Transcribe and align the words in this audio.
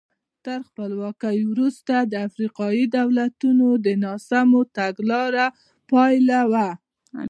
تر 0.45 0.59
خپلواکۍ 0.67 1.39
وروسته 1.51 1.93
د 2.11 2.13
افریقایي 2.27 2.85
دولتونو 2.97 3.67
ناسمو 4.03 4.61
تګلارو 4.77 5.47
پایله 5.91 6.39
وه. 6.51 6.69